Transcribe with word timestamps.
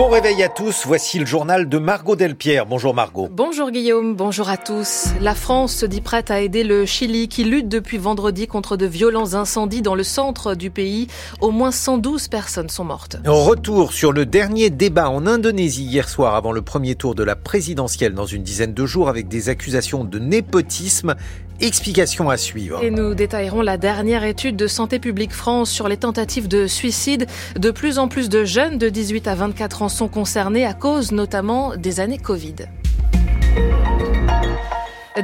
Bon 0.00 0.08
réveil 0.08 0.42
à 0.42 0.48
tous, 0.48 0.84
voici 0.86 1.18
le 1.18 1.26
journal 1.26 1.68
de 1.68 1.76
Margot 1.76 2.16
Delpierre. 2.16 2.64
Bonjour 2.64 2.94
Margot. 2.94 3.28
Bonjour 3.30 3.70
Guillaume, 3.70 4.16
bonjour 4.16 4.48
à 4.48 4.56
tous. 4.56 5.08
La 5.20 5.34
France 5.34 5.74
se 5.74 5.84
dit 5.84 6.00
prête 6.00 6.30
à 6.30 6.40
aider 6.40 6.64
le 6.64 6.86
Chili 6.86 7.28
qui 7.28 7.44
lutte 7.44 7.68
depuis 7.68 7.98
vendredi 7.98 8.46
contre 8.46 8.78
de 8.78 8.86
violents 8.86 9.34
incendies 9.34 9.82
dans 9.82 9.94
le 9.94 10.02
centre 10.02 10.54
du 10.54 10.70
pays. 10.70 11.08
Au 11.42 11.50
moins 11.50 11.70
112 11.70 12.28
personnes 12.28 12.70
sont 12.70 12.84
mortes. 12.84 13.18
Retour 13.26 13.92
sur 13.92 14.14
le 14.14 14.24
dernier 14.24 14.70
débat 14.70 15.10
en 15.10 15.26
Indonésie 15.26 15.84
hier 15.84 16.08
soir 16.08 16.34
avant 16.34 16.52
le 16.52 16.62
premier 16.62 16.94
tour 16.94 17.14
de 17.14 17.22
la 17.22 17.36
présidentielle 17.36 18.14
dans 18.14 18.24
une 18.24 18.42
dizaine 18.42 18.72
de 18.72 18.86
jours 18.86 19.10
avec 19.10 19.28
des 19.28 19.50
accusations 19.50 20.04
de 20.04 20.18
népotisme 20.18 21.14
Explication 21.60 22.30
à 22.30 22.38
suivre. 22.38 22.82
Et 22.82 22.90
nous 22.90 23.14
détaillerons 23.14 23.60
la 23.60 23.76
dernière 23.76 24.24
étude 24.24 24.56
de 24.56 24.66
Santé 24.66 24.98
publique 24.98 25.32
France 25.32 25.70
sur 25.70 25.88
les 25.88 25.98
tentatives 25.98 26.48
de 26.48 26.66
suicide. 26.66 27.26
De 27.58 27.70
plus 27.70 27.98
en 27.98 28.08
plus 28.08 28.30
de 28.30 28.44
jeunes 28.44 28.78
de 28.78 28.88
18 28.88 29.28
à 29.28 29.34
24 29.34 29.82
ans 29.82 29.89
sont 29.90 30.08
concernés 30.08 30.64
à 30.64 30.72
cause 30.72 31.12
notamment 31.12 31.76
des 31.76 32.00
années 32.00 32.18
Covid. 32.18 32.56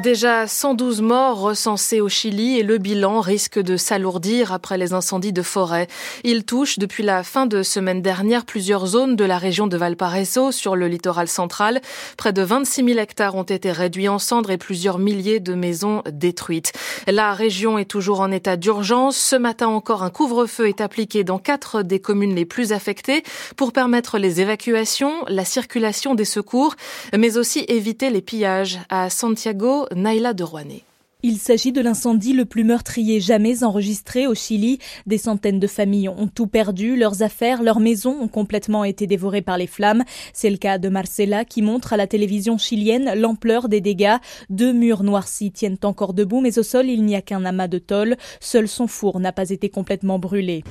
Déjà 0.03 0.47
112 0.47 1.01
morts 1.01 1.41
recensés 1.41 2.01
au 2.01 2.09
Chili 2.09 2.59
et 2.59 2.63
le 2.63 2.77
bilan 2.79 3.21
risque 3.21 3.59
de 3.59 3.77
s'alourdir 3.77 4.53
après 4.53 4.77
les 4.77 4.93
incendies 4.93 5.33
de 5.33 5.43
forêt. 5.43 5.89
Il 6.23 6.45
touche 6.45 6.79
depuis 6.79 7.03
la 7.03 7.23
fin 7.23 7.47
de 7.47 7.63
semaine 7.63 8.03
dernière 8.03 8.45
plusieurs 8.45 8.87
zones 8.87 9.17
de 9.17 9.25
la 9.25 9.39
région 9.39 9.67
de 9.67 9.77
Valparaiso 9.77 10.53
sur 10.53 10.77
le 10.77 10.87
littoral 10.87 11.29
central. 11.29 11.81
Près 12.19 12.33
de 12.33 12.43
26 12.43 12.85
000 12.85 12.99
hectares 12.99 13.37
ont 13.37 13.43
été 13.43 13.73
réduits 13.73 14.09
en 14.09 14.19
cendres 14.19 14.51
et 14.51 14.59
plusieurs 14.59 14.99
milliers 14.99 15.41
de 15.41 15.55
maisons 15.55 16.03
détruites. 16.11 16.73
La 17.07 17.33
région 17.33 17.79
est 17.79 17.91
toujours 17.91 18.21
en 18.21 18.31
état 18.31 18.57
d'urgence. 18.57 19.17
Ce 19.17 19.37
matin 19.37 19.69
encore, 19.69 20.03
un 20.03 20.11
couvre-feu 20.11 20.69
est 20.69 20.81
appliqué 20.81 21.25
dans 21.25 21.39
quatre 21.39 21.83
des 21.83 22.01
communes 22.01 22.35
les 22.35 22.45
plus 22.45 22.73
affectées 22.73 23.23
pour 23.57 23.73
permettre 23.73 24.19
les 24.19 24.41
évacuations, 24.41 25.25
la 25.29 25.45
circulation 25.45 26.15
des 26.15 26.25
secours, 26.25 26.75
mais 27.17 27.39
aussi 27.39 27.65
éviter 27.69 28.11
les 28.11 28.23
pillages. 28.23 28.79
À 28.91 29.11
Santiago, 29.11 29.86
Naila 29.95 30.35
de 30.35 30.45
Rouanet. 30.45 30.85
Il 31.29 31.39
s'agit 31.39 31.73
de 31.73 31.81
l'incendie 31.81 32.35
le 32.35 32.45
plus 32.45 32.63
meurtrier 32.63 33.19
jamais 33.19 33.65
enregistré 33.65 34.29
au 34.29 34.35
Chili. 34.37 34.79
Des 35.07 35.19
centaines 35.19 35.59
de 35.59 35.67
familles 35.67 36.09
ont 36.09 36.29
tout 36.29 36.47
perdu, 36.47 36.95
leurs 36.95 37.21
affaires, 37.25 37.65
leurs 37.65 37.81
maisons 37.81 38.17
ont 38.21 38.29
complètement 38.29 38.85
été 38.85 39.09
dévorées 39.09 39.43
par 39.43 39.59
les 39.59 39.67
flammes. 39.67 40.05
C'est 40.33 40.51
le 40.51 40.57
cas 40.57 40.79
de 40.79 40.89
Marcela 40.89 41.45
qui 41.45 41.63
montre 41.63 41.93
à 41.93 41.97
la 41.97 42.07
télévision 42.07 42.59
chilienne 42.59 43.11
l'ampleur 43.17 43.69
des 43.69 43.81
dégâts. 43.81 44.19
Deux 44.51 44.73
murs 44.73 45.03
noircis 45.03 45.51
tiennent 45.51 45.79
encore 45.83 46.15
debout, 46.15 46.41
mais 46.41 46.61
au 46.61 46.63
sol 46.63 46.87
il 46.87 47.05
n'y 47.05 47.17
a 47.17 47.23
qu'un 47.23 47.45
amas 47.45 47.67
de 47.67 47.79
tôle. 47.79 48.15
Seul 48.39 48.69
son 48.69 48.87
four 48.87 49.19
n'a 49.19 49.33
pas 49.33 49.51
été 49.51 49.69
complètement 49.69 50.21
brûlé. 50.21 50.63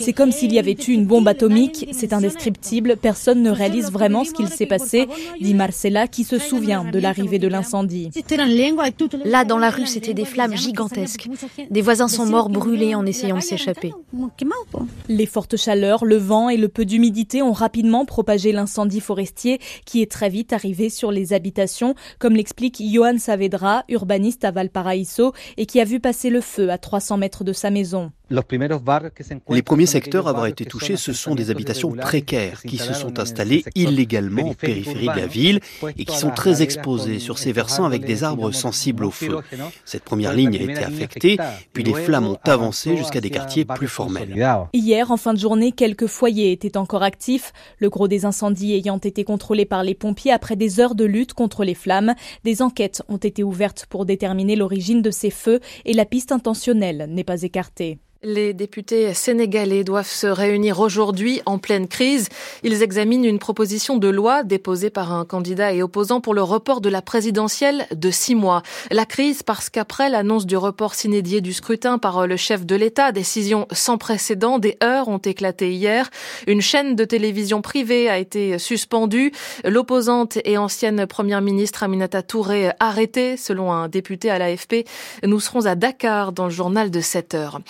C'est 0.00 0.12
comme 0.14 0.32
s'il 0.32 0.52
y 0.54 0.58
avait 0.58 0.78
eu 0.88 0.92
une 0.92 1.04
bombe 1.04 1.28
atomique. 1.28 1.88
C'est 1.92 2.14
indescriptible. 2.14 2.96
Personne 2.96 3.42
ne 3.42 3.50
réalise 3.50 3.92
vraiment 3.92 4.24
ce 4.24 4.32
qu'il 4.32 4.48
s'est 4.48 4.64
passé, 4.64 5.08
dit 5.42 5.52
Marcela 5.52 6.08
qui 6.08 6.24
se 6.24 6.38
souvient 6.38 6.90
de 6.90 6.98
l'arrivée 6.98 7.38
de 7.38 7.48
l'incendie. 7.48 8.08
Là, 9.24 9.44
dans 9.44 9.58
la 9.58 9.70
rue, 9.70 9.86
c'était 9.86 10.14
des 10.14 10.24
flammes 10.24 10.56
gigantesques. 10.56 11.28
Des 11.70 11.82
voisins 11.82 12.08
sont 12.08 12.26
morts 12.26 12.48
brûlés 12.48 12.94
en 12.94 13.06
essayant 13.06 13.36
de 13.36 13.42
s'échapper. 13.42 13.92
Les 15.08 15.26
fortes 15.26 15.56
chaleurs, 15.56 16.04
le 16.04 16.16
vent 16.16 16.48
et 16.48 16.56
le 16.56 16.68
peu 16.68 16.84
d'humidité 16.84 17.42
ont 17.42 17.52
rapidement 17.52 18.04
propagé 18.04 18.52
l'incendie 18.52 19.00
forestier 19.00 19.60
qui 19.84 20.02
est 20.02 20.10
très 20.10 20.28
vite 20.28 20.52
arrivé 20.52 20.90
sur 20.90 21.10
les 21.10 21.32
habitations, 21.32 21.94
comme 22.18 22.34
l'explique 22.34 22.80
Johan 22.80 23.18
Saavedra, 23.18 23.84
urbaniste 23.88 24.44
à 24.44 24.50
Valparaiso 24.50 25.32
et 25.56 25.66
qui 25.66 25.80
a 25.80 25.84
vu 25.84 26.00
passer 26.00 26.30
le 26.30 26.40
feu 26.40 26.70
à 26.70 26.78
300 26.78 27.18
mètres 27.18 27.44
de 27.44 27.52
sa 27.52 27.70
maison. 27.70 28.12
Les 28.30 29.62
premiers 29.62 29.86
secteurs 29.86 30.26
à 30.26 30.30
avoir 30.30 30.46
été 30.46 30.64
touchés, 30.64 30.96
ce 30.96 31.12
sont 31.12 31.34
des 31.34 31.50
habitations 31.50 31.92
précaires 31.92 32.62
qui 32.62 32.78
se 32.78 32.94
sont 32.94 33.18
installées 33.18 33.64
illégalement 33.74 34.48
en 34.48 34.54
périphérie 34.54 35.08
de 35.08 35.20
la 35.20 35.26
ville 35.26 35.60
et 35.98 36.06
qui 36.06 36.16
sont 36.16 36.30
très 36.30 36.62
exposées 36.62 37.18
sur 37.18 37.38
ces 37.38 37.52
versants 37.52 37.84
avec 37.84 38.06
des 38.06 38.24
arbres 38.24 38.50
sensibles 38.50 39.04
au 39.04 39.10
feu. 39.10 39.38
Cette 39.84 40.04
première 40.04 40.32
ligne 40.32 40.56
a 40.56 40.62
été 40.62 40.84
affectée, 40.84 41.36
puis 41.74 41.84
les 41.84 41.92
flammes 41.92 42.26
ont 42.26 42.38
avancé 42.44 42.96
jusqu'à 42.96 43.20
des 43.20 43.30
quartiers 43.30 43.66
plus 43.66 43.88
formels. 43.88 44.34
Hier, 44.72 45.10
en 45.10 45.18
fin 45.18 45.34
de 45.34 45.38
journée, 45.38 45.72
quelques 45.72 46.06
foyers 46.06 46.52
étaient 46.52 46.78
encore 46.78 47.02
actifs, 47.02 47.52
le 47.78 47.90
gros 47.90 48.08
des 48.08 48.24
incendies 48.24 48.72
ayant 48.72 48.98
été 48.98 49.24
contrôlé 49.24 49.66
par 49.66 49.82
les 49.82 49.94
pompiers 49.94 50.32
après 50.32 50.56
des 50.56 50.80
heures 50.80 50.94
de 50.94 51.04
lutte 51.04 51.34
contre 51.34 51.62
les 51.62 51.74
flammes. 51.74 52.14
Des 52.42 52.62
enquêtes 52.62 53.02
ont 53.08 53.18
été 53.18 53.42
ouvertes 53.42 53.86
pour 53.90 54.06
déterminer 54.06 54.56
l'origine 54.56 55.02
de 55.02 55.10
ces 55.10 55.30
feux 55.30 55.60
et 55.84 55.92
la 55.92 56.06
piste 56.06 56.32
intentionnelle 56.32 57.06
n'est 57.10 57.24
pas 57.24 57.42
écartée. 57.42 57.98
Les 58.26 58.54
députés 58.54 59.12
sénégalais 59.12 59.84
doivent 59.84 60.08
se 60.08 60.26
réunir 60.26 60.80
aujourd'hui 60.80 61.42
en 61.44 61.58
pleine 61.58 61.86
crise. 61.86 62.30
Ils 62.62 62.82
examinent 62.82 63.26
une 63.26 63.38
proposition 63.38 63.98
de 63.98 64.08
loi 64.08 64.44
déposée 64.44 64.88
par 64.88 65.12
un 65.12 65.26
candidat 65.26 65.74
et 65.74 65.82
opposant 65.82 66.22
pour 66.22 66.32
le 66.32 66.42
report 66.42 66.80
de 66.80 66.88
la 66.88 67.02
présidentielle 67.02 67.86
de 67.94 68.10
six 68.10 68.34
mois. 68.34 68.62
La 68.90 69.04
crise 69.04 69.42
parce 69.42 69.68
qu'après 69.68 70.08
l'annonce 70.08 70.46
du 70.46 70.56
report 70.56 70.94
s'inédié 70.94 71.42
du 71.42 71.52
scrutin 71.52 71.98
par 71.98 72.26
le 72.26 72.38
chef 72.38 72.64
de 72.64 72.74
l'État, 72.74 73.12
décision 73.12 73.66
sans 73.72 73.98
précédent, 73.98 74.58
des 74.58 74.78
heures 74.82 75.08
ont 75.08 75.18
éclaté 75.18 75.74
hier. 75.74 76.08
Une 76.46 76.62
chaîne 76.62 76.96
de 76.96 77.04
télévision 77.04 77.60
privée 77.60 78.08
a 78.08 78.16
été 78.16 78.58
suspendue. 78.58 79.32
L'opposante 79.64 80.38
et 80.46 80.56
ancienne 80.56 81.06
première 81.06 81.42
ministre 81.42 81.82
Aminata 81.82 82.22
Touré 82.22 82.70
arrêtée, 82.80 83.36
selon 83.36 83.70
un 83.70 83.88
député 83.88 84.30
à 84.30 84.38
l'AFP. 84.38 84.86
Nous 85.24 85.40
serons 85.40 85.66
à 85.66 85.74
Dakar 85.74 86.32
dans 86.32 86.44
le 86.44 86.50
journal 86.50 86.90
de 86.90 87.02
7 87.02 87.34
heures. 87.34 87.60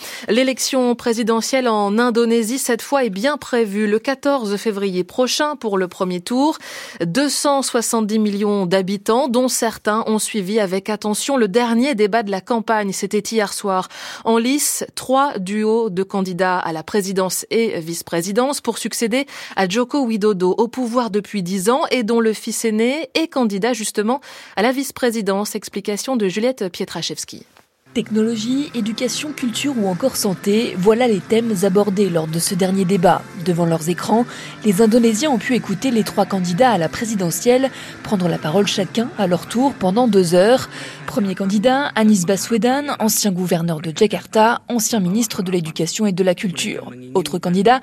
L'élection 0.45 0.93
présidentielle 0.93 1.67
en 1.67 1.97
Indonésie, 1.97 2.59
cette 2.59 2.83
fois, 2.83 3.03
est 3.03 3.09
bien 3.09 3.35
prévue 3.35 3.87
le 3.87 3.97
14 3.97 4.57
février 4.57 5.03
prochain 5.03 5.55
pour 5.55 5.75
le 5.75 5.87
premier 5.87 6.21
tour. 6.21 6.59
270 7.03 8.19
millions 8.19 8.67
d'habitants, 8.67 9.27
dont 9.27 9.47
certains 9.47 10.03
ont 10.05 10.19
suivi 10.19 10.59
avec 10.59 10.91
attention 10.91 11.35
le 11.35 11.47
dernier 11.47 11.95
débat 11.95 12.21
de 12.21 12.29
la 12.29 12.41
campagne. 12.41 12.91
C'était 12.91 13.23
hier 13.27 13.53
soir. 13.53 13.87
En 14.23 14.37
lice, 14.37 14.85
trois 14.93 15.39
duos 15.39 15.89
de 15.89 16.03
candidats 16.03 16.59
à 16.59 16.73
la 16.73 16.83
présidence 16.83 17.47
et 17.49 17.79
vice-présidence 17.79 18.61
pour 18.61 18.77
succéder 18.77 19.25
à 19.55 19.67
Joko 19.67 20.05
Widodo 20.05 20.53
au 20.59 20.67
pouvoir 20.67 21.09
depuis 21.09 21.41
dix 21.41 21.71
ans 21.71 21.81
et 21.89 22.03
dont 22.03 22.19
le 22.19 22.33
fils 22.33 22.65
aîné 22.65 23.09
est 23.15 23.29
candidat 23.29 23.73
justement 23.73 24.21
à 24.55 24.61
la 24.61 24.71
vice-présidence. 24.71 25.55
Explication 25.55 26.15
de 26.15 26.27
Juliette 26.27 26.69
Pietraszewski. 26.71 27.47
Technologie, 27.95 28.71
éducation, 28.75 29.31
culture 29.31 29.73
ou 29.79 29.87
encore 29.87 30.17
santé, 30.17 30.75
voilà 30.77 31.07
les 31.07 31.21
thèmes 31.21 31.53
abordés 31.63 32.09
lors 32.09 32.27
de 32.27 32.39
ce 32.39 32.53
dernier 32.53 32.83
débat. 32.83 33.21
Devant 33.45 33.65
leurs 33.65 33.87
écrans, 33.87 34.25
les 34.65 34.81
Indonésiens 34.81 35.29
ont 35.29 35.37
pu 35.37 35.55
écouter 35.55 35.91
les 35.91 36.03
trois 36.03 36.25
candidats 36.25 36.71
à 36.71 36.77
la 36.77 36.89
présidentielle 36.89 37.71
prendre 38.03 38.27
la 38.27 38.37
parole 38.37 38.67
chacun 38.67 39.09
à 39.17 39.27
leur 39.27 39.47
tour 39.47 39.73
pendant 39.73 40.09
deux 40.09 40.35
heures. 40.35 40.69
Premier 41.07 41.35
candidat, 41.35 41.91
Anis 41.95 42.25
Baswedan, 42.25 42.97
ancien 42.99 43.31
gouverneur 43.31 43.79
de 43.79 43.93
Jakarta, 43.95 44.61
ancien 44.67 44.99
ministre 44.99 45.41
de 45.41 45.51
l'Éducation 45.51 46.05
et 46.05 46.11
de 46.11 46.23
la 46.23 46.35
Culture. 46.35 46.91
Autre 47.13 47.39
candidat, 47.39 47.79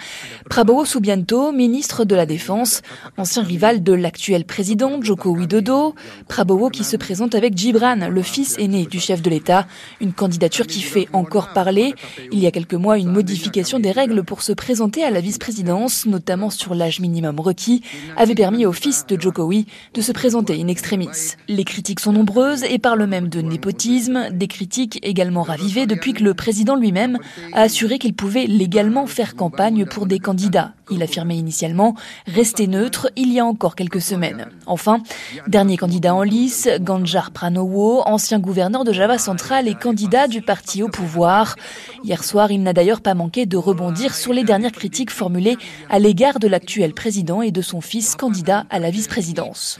Prabowo 0.50 0.84
Subianto, 0.84 1.52
ministre 1.52 2.04
de 2.04 2.14
la 2.14 2.26
Défense, 2.26 2.82
ancien 3.16 3.42
rival 3.44 3.82
de 3.82 3.94
l'actuel 3.94 4.44
président 4.44 5.00
Joko 5.00 5.30
Widodo. 5.30 5.94
Prabowo 6.28 6.68
qui 6.68 6.84
se 6.84 6.98
présente 6.98 7.34
avec 7.34 7.56
Gibran, 7.56 8.10
le 8.10 8.22
fils 8.22 8.58
aîné 8.58 8.84
du 8.84 9.00
chef 9.00 9.22
de 9.22 9.30
l'État. 9.30 9.66
Une 10.02 10.12
candidature 10.12 10.66
qui 10.66 10.82
fait 10.82 11.08
encore 11.12 11.52
parler. 11.52 11.94
Il 12.32 12.40
y 12.40 12.48
a 12.48 12.50
quelques 12.50 12.74
mois, 12.74 12.98
une 12.98 13.12
modification 13.12 13.78
des 13.78 13.92
règles 13.92 14.24
pour 14.24 14.42
se 14.42 14.52
présenter 14.52 15.04
à 15.04 15.10
la 15.10 15.20
vice-présidence, 15.20 16.06
notamment 16.06 16.50
sur 16.50 16.74
l'âge 16.74 16.98
minimum 16.98 17.38
requis, 17.38 17.82
avait 18.16 18.34
permis 18.34 18.66
au 18.66 18.72
fils 18.72 19.06
de 19.06 19.20
Jokowi 19.20 19.66
de 19.94 20.00
se 20.00 20.10
présenter 20.10 20.60
in 20.60 20.66
extremis. 20.66 21.36
Les 21.46 21.62
critiques 21.62 22.00
sont 22.00 22.12
nombreuses 22.12 22.64
et 22.64 22.80
parlent 22.80 23.06
même 23.06 23.28
de 23.28 23.40
népotisme, 23.42 24.30
des 24.32 24.48
critiques 24.48 24.98
également 25.04 25.42
ravivées 25.42 25.86
depuis 25.86 26.14
que 26.14 26.24
le 26.24 26.34
président 26.34 26.74
lui-même 26.74 27.18
a 27.52 27.60
assuré 27.60 28.00
qu'il 28.00 28.14
pouvait 28.14 28.46
légalement 28.46 29.06
faire 29.06 29.36
campagne 29.36 29.86
pour 29.86 30.06
des 30.06 30.18
candidats. 30.18 30.72
Il 30.90 31.02
affirmait 31.02 31.36
initialement 31.36 31.94
rester 32.26 32.66
neutre 32.66 33.08
il 33.14 33.32
y 33.32 33.38
a 33.38 33.46
encore 33.46 33.76
quelques 33.76 34.02
semaines. 34.02 34.48
Enfin, 34.66 35.00
dernier 35.46 35.76
candidat 35.76 36.12
en 36.12 36.22
lice, 36.22 36.68
Ganjar 36.80 37.30
Pranowo, 37.30 38.02
ancien 38.04 38.40
gouverneur 38.40 38.82
de 38.82 38.92
Java 38.92 39.16
central 39.16 39.68
et 39.68 39.74
candidat 39.74 39.91
du 39.92 40.42
parti 40.42 40.82
au 40.82 40.88
pouvoir. 40.88 41.56
Hier 42.04 42.22
soir, 42.24 42.50
il 42.50 42.62
n'a 42.62 42.72
d'ailleurs 42.72 43.00
pas 43.00 43.14
manqué 43.14 43.46
de 43.46 43.56
rebondir 43.56 44.14
sur 44.14 44.32
les 44.32 44.44
dernières 44.44 44.72
critiques 44.72 45.10
formulées 45.10 45.56
à 45.90 45.98
l'égard 45.98 46.38
de 46.38 46.48
l'actuel 46.48 46.94
président 46.94 47.42
et 47.42 47.50
de 47.50 47.62
son 47.62 47.80
fils 47.80 48.16
candidat 48.16 48.64
à 48.70 48.78
la 48.78 48.90
vice-présidence. 48.90 49.78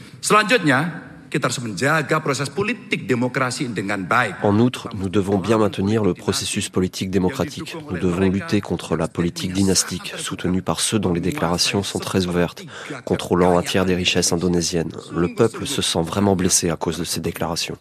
En 4.43 4.59
outre, 4.59 4.89
nous 4.95 5.09
devons 5.09 5.39
bien 5.39 5.59
maintenir 5.59 6.05
le 6.05 6.15
processus 6.15 6.69
politique 6.69 7.11
démocratique. 7.11 7.77
Nous 7.91 7.99
devons 7.99 8.29
lutter 8.29 8.61
contre 8.61 8.97
la 8.97 9.09
politique 9.09 9.53
dynastique, 9.53 10.15
soutenue 10.17 10.63
par 10.63 10.81
ceux 10.81 10.99
dont 10.99 11.13
les 11.13 11.21
déclarations 11.21 11.83
sont 11.83 11.99
très 11.99 12.27
ouvertes, 12.27 12.65
contrôlant 13.05 13.59
un 13.59 13.63
tiers 13.63 13.85
des 13.85 13.95
richesses 13.95 14.33
indonésiennes. 14.33 14.93
Le 15.15 15.35
peuple 15.35 15.67
se 15.67 15.83
sent 15.83 16.03
vraiment 16.03 16.37
blessé 16.37 16.71
à 16.71 16.77
cause 16.77 16.99
de 16.99 17.05
ces 17.05 17.21
déclarations. 17.21 17.77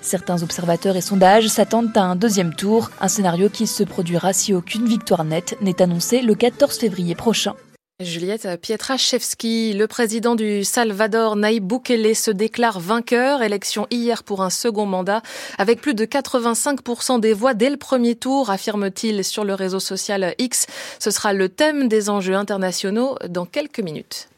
Certains 0.00 0.42
observateurs 0.42 0.96
et 0.96 1.00
sondages 1.00 1.48
s'attendent 1.48 1.96
à 1.96 2.02
un 2.02 2.16
deuxième 2.16 2.54
tour, 2.54 2.90
un 3.00 3.08
scénario 3.08 3.48
qui 3.48 3.66
se 3.66 3.82
produira 3.84 4.32
si 4.32 4.54
aucune 4.54 4.86
victoire 4.86 5.24
nette 5.24 5.56
n'est 5.60 5.82
annoncée 5.82 6.22
le 6.22 6.34
14 6.34 6.78
février 6.78 7.14
prochain. 7.14 7.54
Juliette 8.04 8.60
Pietraszewski, 8.60 9.72
le 9.72 9.86
président 9.86 10.34
du 10.34 10.64
Salvador, 10.64 11.36
Naïb 11.36 11.64
Bukele, 11.64 12.14
se 12.14 12.30
déclare 12.30 12.80
vainqueur. 12.80 13.42
Élection 13.42 13.86
hier 13.90 14.24
pour 14.24 14.42
un 14.42 14.50
second 14.50 14.86
mandat 14.86 15.22
avec 15.58 15.80
plus 15.80 15.94
de 15.94 16.04
85% 16.04 17.20
des 17.20 17.32
voix 17.32 17.54
dès 17.54 17.70
le 17.70 17.76
premier 17.76 18.14
tour, 18.14 18.50
affirme-t-il 18.50 19.24
sur 19.24 19.44
le 19.44 19.54
réseau 19.54 19.80
social 19.80 20.34
X. 20.38 20.66
Ce 20.98 21.10
sera 21.10 21.32
le 21.32 21.48
thème 21.48 21.88
des 21.88 22.10
enjeux 22.10 22.34
internationaux 22.34 23.16
dans 23.28 23.46
quelques 23.46 23.80
minutes. 23.80 24.28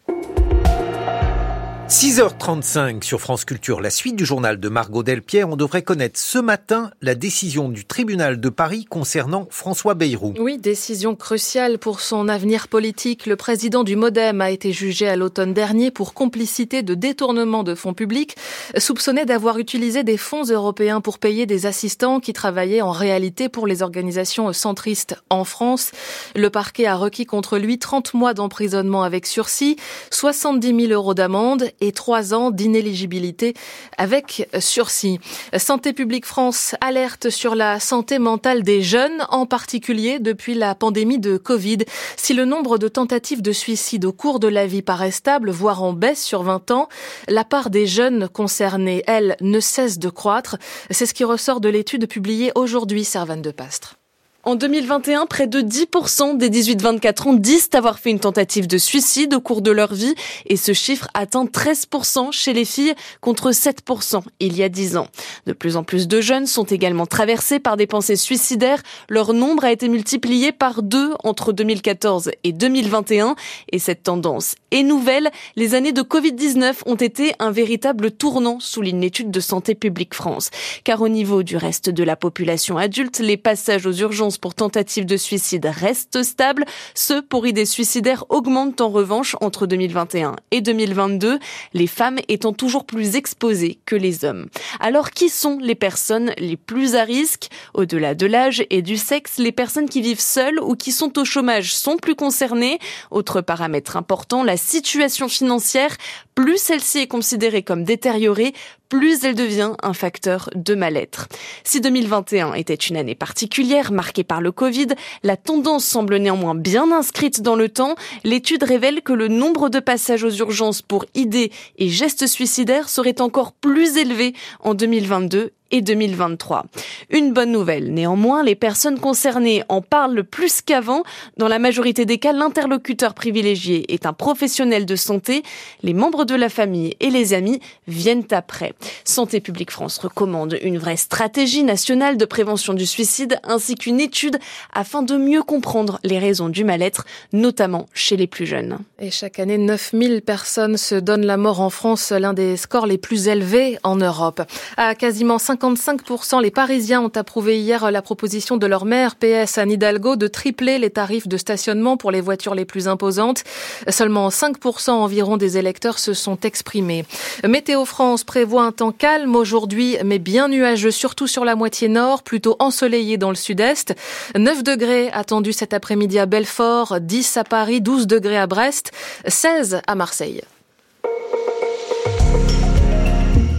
6h35 1.88 3.02
sur 3.02 3.20
France 3.20 3.44
Culture, 3.44 3.82
la 3.82 3.90
suite 3.90 4.16
du 4.16 4.24
journal 4.24 4.58
de 4.58 4.68
Margot 4.70 5.02
Delpierre. 5.02 5.50
On 5.50 5.56
devrait 5.56 5.82
connaître 5.82 6.18
ce 6.18 6.38
matin 6.38 6.90
la 7.02 7.14
décision 7.14 7.68
du 7.68 7.84
tribunal 7.84 8.40
de 8.40 8.48
Paris 8.48 8.86
concernant 8.86 9.46
François 9.50 9.92
Bayrou. 9.92 10.32
Oui, 10.38 10.56
décision 10.56 11.14
cruciale 11.14 11.78
pour 11.78 12.00
son 12.00 12.30
avenir 12.30 12.68
politique. 12.68 13.26
Le 13.26 13.36
président 13.36 13.84
du 13.84 13.96
Modem 13.96 14.40
a 14.40 14.50
été 14.50 14.72
jugé 14.72 15.06
à 15.08 15.14
l'automne 15.14 15.52
dernier 15.52 15.90
pour 15.90 16.14
complicité 16.14 16.82
de 16.82 16.94
détournement 16.94 17.62
de 17.64 17.74
fonds 17.74 17.92
publics, 17.92 18.34
soupçonné 18.78 19.26
d'avoir 19.26 19.58
utilisé 19.58 20.04
des 20.04 20.16
fonds 20.16 20.44
européens 20.44 21.02
pour 21.02 21.18
payer 21.18 21.44
des 21.44 21.66
assistants 21.66 22.18
qui 22.18 22.32
travaillaient 22.32 22.80
en 22.80 22.92
réalité 22.92 23.50
pour 23.50 23.66
les 23.66 23.82
organisations 23.82 24.50
centristes 24.54 25.16
en 25.28 25.44
France. 25.44 25.90
Le 26.34 26.48
parquet 26.48 26.86
a 26.86 26.96
requis 26.96 27.26
contre 27.26 27.58
lui 27.58 27.78
30 27.78 28.14
mois 28.14 28.32
d'emprisonnement 28.32 29.02
avec 29.02 29.26
sursis, 29.26 29.76
70 30.10 30.86
000 30.86 30.92
euros 30.92 31.12
d'amende 31.12 31.68
et 31.80 31.92
trois 31.92 32.34
ans 32.34 32.50
d'inéligibilité 32.50 33.54
avec 33.98 34.48
sursis. 34.58 35.18
Santé 35.56 35.92
publique 35.92 36.26
France 36.26 36.74
alerte 36.80 37.30
sur 37.30 37.54
la 37.54 37.80
santé 37.80 38.18
mentale 38.18 38.62
des 38.62 38.82
jeunes, 38.82 39.26
en 39.30 39.46
particulier 39.46 40.18
depuis 40.18 40.54
la 40.54 40.74
pandémie 40.74 41.18
de 41.18 41.36
Covid. 41.36 41.78
Si 42.16 42.34
le 42.34 42.44
nombre 42.44 42.78
de 42.78 42.88
tentatives 42.88 43.42
de 43.42 43.52
suicide 43.52 44.04
au 44.04 44.12
cours 44.12 44.40
de 44.40 44.48
la 44.48 44.66
vie 44.66 44.82
paraît 44.82 45.10
stable, 45.10 45.50
voire 45.50 45.82
en 45.82 45.92
baisse 45.92 46.22
sur 46.22 46.42
20 46.42 46.70
ans, 46.70 46.88
la 47.28 47.44
part 47.44 47.70
des 47.70 47.86
jeunes 47.86 48.28
concernés, 48.28 49.02
elle, 49.06 49.36
ne 49.40 49.60
cesse 49.60 49.98
de 49.98 50.08
croître. 50.08 50.56
C'est 50.90 51.06
ce 51.06 51.14
qui 51.14 51.24
ressort 51.24 51.60
de 51.60 51.68
l'étude 51.68 52.08
publiée 52.08 52.52
aujourd'hui, 52.54 53.04
Servane 53.04 53.42
de 53.42 53.50
Pastre. 53.50 53.96
En 54.46 54.56
2021, 54.56 55.24
près 55.24 55.46
de 55.46 55.62
10% 55.62 56.36
des 56.36 56.50
18-24 56.50 57.28
ans 57.28 57.32
disent 57.32 57.70
avoir 57.72 57.98
fait 57.98 58.10
une 58.10 58.20
tentative 58.20 58.66
de 58.66 58.76
suicide 58.76 59.32
au 59.32 59.40
cours 59.40 59.62
de 59.62 59.70
leur 59.70 59.94
vie 59.94 60.14
et 60.44 60.58
ce 60.58 60.74
chiffre 60.74 61.08
atteint 61.14 61.46
13% 61.46 62.30
chez 62.30 62.52
les 62.52 62.66
filles 62.66 62.92
contre 63.22 63.52
7% 63.52 64.20
il 64.40 64.54
y 64.54 64.62
a 64.62 64.68
10 64.68 64.98
ans. 64.98 65.06
De 65.46 65.54
plus 65.54 65.78
en 65.78 65.82
plus 65.82 66.08
de 66.08 66.20
jeunes 66.20 66.46
sont 66.46 66.64
également 66.64 67.06
traversés 67.06 67.58
par 67.58 67.78
des 67.78 67.86
pensées 67.86 68.16
suicidaires. 68.16 68.82
Leur 69.08 69.32
nombre 69.32 69.64
a 69.64 69.72
été 69.72 69.88
multiplié 69.88 70.52
par 70.52 70.82
deux 70.82 71.14
entre 71.24 71.54
2014 71.54 72.30
et 72.44 72.52
2021 72.52 73.36
et 73.72 73.78
cette 73.78 74.02
tendance 74.02 74.56
est 74.72 74.82
nouvelle. 74.82 75.30
Les 75.56 75.74
années 75.74 75.92
de 75.92 76.02
Covid-19 76.02 76.74
ont 76.84 76.96
été 76.96 77.32
un 77.38 77.50
véritable 77.50 78.10
tournant, 78.10 78.60
souligne 78.60 79.00
l'étude 79.00 79.30
de 79.30 79.40
Santé 79.40 79.74
publique 79.74 80.12
France. 80.12 80.50
Car 80.84 81.00
au 81.00 81.08
niveau 81.08 81.42
du 81.42 81.56
reste 81.56 81.88
de 81.88 82.04
la 82.04 82.16
population 82.16 82.76
adulte, 82.76 83.20
les 83.20 83.38
passages 83.38 83.86
aux 83.86 83.92
urgences 83.92 84.33
pour 84.38 84.54
tentative 84.54 85.06
de 85.06 85.16
suicide 85.16 85.66
restent 85.66 86.22
stables. 86.22 86.64
Ceux 86.94 87.22
pour 87.22 87.46
idées 87.46 87.66
suicidaires 87.66 88.24
augmentent 88.28 88.80
en 88.80 88.88
revanche 88.88 89.36
entre 89.40 89.66
2021 89.66 90.36
et 90.50 90.60
2022, 90.60 91.38
les 91.72 91.86
femmes 91.86 92.18
étant 92.28 92.52
toujours 92.52 92.84
plus 92.84 93.16
exposées 93.16 93.78
que 93.86 93.96
les 93.96 94.24
hommes. 94.24 94.46
Alors 94.80 95.10
qui 95.10 95.28
sont 95.28 95.58
les 95.60 95.74
personnes 95.74 96.32
les 96.38 96.56
plus 96.56 96.94
à 96.94 97.04
risque? 97.04 97.48
Au-delà 97.74 98.14
de 98.14 98.26
l'âge 98.26 98.64
et 98.70 98.82
du 98.82 98.96
sexe, 98.96 99.38
les 99.38 99.52
personnes 99.52 99.88
qui 99.88 100.00
vivent 100.00 100.20
seules 100.20 100.60
ou 100.60 100.74
qui 100.74 100.92
sont 100.92 101.18
au 101.18 101.24
chômage 101.24 101.74
sont 101.74 101.96
plus 101.96 102.14
concernées. 102.14 102.78
Autre 103.10 103.40
paramètre 103.40 103.96
important, 103.96 104.42
la 104.42 104.56
situation 104.56 105.28
financière. 105.28 105.96
Plus 106.34 106.58
celle-ci 106.58 106.98
est 106.98 107.06
considérée 107.06 107.62
comme 107.62 107.84
détériorée, 107.84 108.54
plus 108.88 109.24
elle 109.24 109.34
devient 109.34 109.72
un 109.82 109.92
facteur 109.92 110.50
de 110.54 110.74
mal-être. 110.74 111.28
Si 111.64 111.80
2021 111.80 112.54
était 112.54 112.74
une 112.74 112.96
année 112.96 113.14
particulière 113.14 113.92
marquée 113.92 114.24
par 114.24 114.40
le 114.40 114.52
Covid, 114.52 114.88
la 115.22 115.36
tendance 115.36 115.84
semble 115.84 116.16
néanmoins 116.16 116.54
bien 116.54 116.92
inscrite 116.92 117.42
dans 117.42 117.56
le 117.56 117.68
temps. 117.68 117.96
L'étude 118.24 118.62
révèle 118.62 119.02
que 119.02 119.12
le 119.12 119.28
nombre 119.28 119.68
de 119.68 119.80
passages 119.80 120.24
aux 120.24 120.30
urgences 120.30 120.82
pour 120.82 121.04
idées 121.14 121.50
et 121.78 121.88
gestes 121.88 122.26
suicidaires 122.26 122.88
serait 122.88 123.20
encore 123.20 123.52
plus 123.52 123.96
élevé 123.96 124.34
en 124.60 124.74
2022 124.74 125.52
et 125.70 125.80
2023. 125.80 126.66
Une 127.10 127.32
bonne 127.32 127.50
nouvelle, 127.50 127.92
néanmoins, 127.92 128.42
les 128.42 128.54
personnes 128.54 128.98
concernées 128.98 129.64
en 129.68 129.80
parlent 129.80 130.24
plus 130.24 130.60
qu'avant. 130.60 131.02
Dans 131.36 131.48
la 131.48 131.58
majorité 131.58 132.04
des 132.04 132.18
cas, 132.18 132.32
l'interlocuteur 132.32 133.14
privilégié 133.14 133.92
est 133.92 134.06
un 134.06 134.12
professionnel 134.12 134.86
de 134.86 134.96
santé. 134.96 135.42
Les 135.82 135.94
membres 135.94 136.24
de 136.24 136.34
la 136.34 136.48
famille 136.48 136.94
et 137.00 137.10
les 137.10 137.34
amis 137.34 137.60
viennent 137.88 138.26
après. 138.30 138.74
Santé 139.04 139.40
publique 139.40 139.70
France 139.70 139.98
recommande 139.98 140.58
une 140.62 140.78
vraie 140.78 140.96
stratégie 140.96 141.64
nationale 141.64 142.16
de 142.16 142.24
prévention 142.24 142.74
du 142.74 142.86
suicide 142.86 143.38
ainsi 143.42 143.74
qu'une 143.74 144.00
étude 144.00 144.38
afin 144.72 145.02
de 145.02 145.16
mieux 145.16 145.42
comprendre 145.42 145.98
les 146.04 146.18
raisons 146.18 146.48
du 146.48 146.64
mal-être, 146.64 147.04
notamment 147.32 147.86
chez 147.94 148.16
les 148.16 148.26
plus 148.26 148.46
jeunes. 148.46 148.78
Et 149.00 149.10
chaque 149.10 149.38
année, 149.38 149.58
9000 149.58 150.22
personnes 150.22 150.76
se 150.76 150.94
donnent 150.94 151.26
la 151.26 151.36
mort 151.36 151.60
en 151.60 151.70
France, 151.70 152.12
l'un 152.12 152.32
des 152.32 152.56
scores 152.56 152.86
les 152.86 152.98
plus 152.98 153.28
élevés 153.28 153.78
en 153.82 153.96
Europe. 153.96 154.42
À 154.76 154.94
quasiment 154.94 155.38
50 155.38 155.53
55% 155.54 156.42
les 156.42 156.50
Parisiens 156.50 157.00
ont 157.00 157.12
approuvé 157.14 157.60
hier 157.60 157.90
la 157.90 158.02
proposition 158.02 158.56
de 158.56 158.66
leur 158.66 158.84
maire 158.84 159.14
PS 159.14 159.58
Anne 159.58 159.70
Hidalgo 159.70 160.16
de 160.16 160.26
tripler 160.26 160.78
les 160.78 160.90
tarifs 160.90 161.28
de 161.28 161.36
stationnement 161.36 161.96
pour 161.96 162.10
les 162.10 162.20
voitures 162.20 162.56
les 162.56 162.64
plus 162.64 162.88
imposantes. 162.88 163.44
Seulement 163.88 164.30
5% 164.30 164.90
environ 164.90 165.36
des 165.36 165.56
électeurs 165.56 165.98
se 166.00 166.12
sont 166.12 166.38
exprimés. 166.40 167.04
Météo 167.46 167.84
France 167.84 168.24
prévoit 168.24 168.64
un 168.64 168.72
temps 168.72 168.92
calme 168.92 169.36
aujourd'hui, 169.36 169.96
mais 170.04 170.18
bien 170.18 170.48
nuageux, 170.48 170.90
surtout 170.90 171.28
sur 171.28 171.44
la 171.44 171.54
moitié 171.54 171.88
nord, 171.88 172.24
plutôt 172.24 172.56
ensoleillé 172.58 173.16
dans 173.16 173.30
le 173.30 173.36
sud-est. 173.36 173.94
9 174.36 174.64
degrés 174.64 175.10
attendus 175.12 175.52
cet 175.52 175.72
après-midi 175.72 176.18
à 176.18 176.26
Belfort, 176.26 177.00
10 177.00 177.36
à 177.36 177.44
Paris, 177.44 177.80
12 177.80 178.08
degrés 178.08 178.38
à 178.38 178.48
Brest, 178.48 178.90
16 179.28 179.82
à 179.86 179.94
Marseille. 179.94 180.42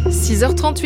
6h38. 0.09 0.83